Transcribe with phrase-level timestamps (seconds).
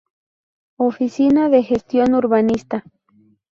[0.77, 2.83] Oficina de gestión urbanística.